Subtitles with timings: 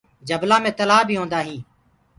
[0.27, 1.63] جبلآ مي تلآه بي هوندآ هينٚ۔